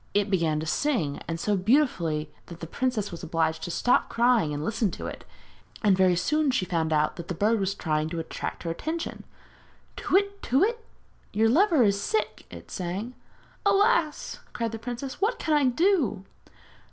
[0.15, 4.51] It began to sing, and so beautifully that the princess was obliged to stop crying
[4.51, 5.25] and listen to it,
[5.83, 9.25] and very soon she found out that the bird was trying to attract her attention.
[9.97, 10.83] 'Tu whit, tu whit!
[11.33, 13.13] your lover is sick!' it sang.
[13.63, 15.21] 'Alas!' cried the princess.
[15.21, 16.25] 'What can I do?'